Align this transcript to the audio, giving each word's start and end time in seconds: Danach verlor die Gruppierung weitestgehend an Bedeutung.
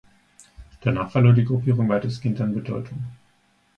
Danach 0.81 1.11
verlor 1.11 1.33
die 1.33 1.45
Gruppierung 1.45 1.87
weitestgehend 1.87 2.41
an 2.41 2.55
Bedeutung. 2.55 3.03